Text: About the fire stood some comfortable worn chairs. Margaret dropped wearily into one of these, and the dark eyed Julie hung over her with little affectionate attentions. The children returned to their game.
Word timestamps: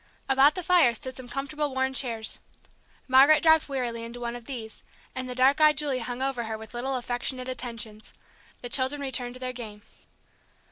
About 0.27 0.55
the 0.55 0.63
fire 0.63 0.95
stood 0.95 1.15
some 1.15 1.29
comfortable 1.29 1.75
worn 1.75 1.93
chairs. 1.93 2.39
Margaret 3.07 3.43
dropped 3.43 3.69
wearily 3.69 4.03
into 4.03 4.19
one 4.19 4.35
of 4.35 4.45
these, 4.45 4.81
and 5.13 5.29
the 5.29 5.35
dark 5.35 5.61
eyed 5.61 5.77
Julie 5.77 5.99
hung 5.99 6.23
over 6.23 6.45
her 6.45 6.57
with 6.57 6.73
little 6.73 6.95
affectionate 6.95 7.47
attentions. 7.47 8.11
The 8.61 8.69
children 8.69 8.99
returned 8.99 9.35
to 9.35 9.39
their 9.39 9.53
game. 9.53 9.83